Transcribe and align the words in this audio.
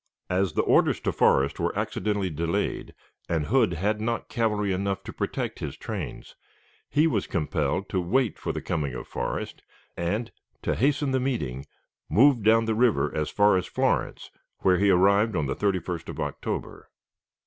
As 0.31 0.53
the 0.53 0.63
orders 0.63 0.99
to 1.01 1.11
Forrest 1.11 1.59
were 1.59 1.77
accidentally 1.77 2.31
delayed, 2.31 2.95
and 3.29 3.45
Hood 3.45 3.73
had 3.73 4.01
not 4.01 4.29
cavalry 4.29 4.73
enough 4.73 5.03
to 5.03 5.13
protect 5.13 5.59
his 5.59 5.77
trains, 5.77 6.35
he 6.89 7.05
was 7.05 7.27
compelled 7.27 7.87
to 7.89 8.01
wait 8.01 8.39
for 8.39 8.51
the 8.51 8.63
coming 8.63 8.95
of 8.95 9.07
Forrest, 9.07 9.61
and, 9.95 10.31
to 10.63 10.73
hasten 10.73 11.11
the 11.11 11.19
meeting, 11.19 11.67
moved 12.09 12.41
down 12.43 12.65
the 12.65 12.73
river 12.73 13.15
as 13.15 13.29
far 13.29 13.57
as 13.57 13.67
Florence, 13.67 14.31
where 14.61 14.79
he 14.79 14.89
arrived 14.89 15.35
on 15.35 15.45
the 15.45 15.55
31st 15.55 16.09
of 16.09 16.19
October. 16.19 16.89